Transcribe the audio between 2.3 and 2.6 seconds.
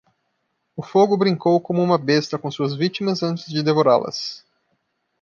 com